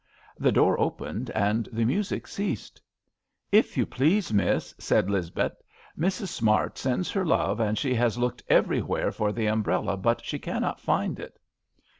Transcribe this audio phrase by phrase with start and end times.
[0.39, 2.81] The door opened and the music ceased.
[3.51, 5.61] "If you please, Miss," said Lizbeth,"
[6.05, 6.29] Mrs.
[6.29, 10.39] Smart sends her love, and she has looked every where for the umbrella but she
[10.39, 11.37] cannot find it."